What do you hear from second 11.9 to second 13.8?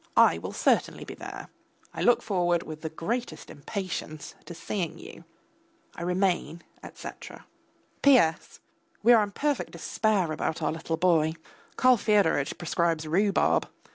Fyodoritch prescribes rhubarb.